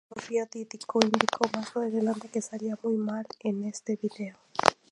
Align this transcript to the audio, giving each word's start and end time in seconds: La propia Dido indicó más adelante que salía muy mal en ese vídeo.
La 0.09 0.15
propia 0.15 0.47
Dido 0.51 1.01
indicó 1.11 1.47
más 1.53 1.75
adelante 1.77 2.27
que 2.27 2.41
salía 2.41 2.75
muy 2.81 2.93
mal 2.97 3.27
en 3.41 3.65
ese 3.65 3.99
vídeo. 4.01 4.35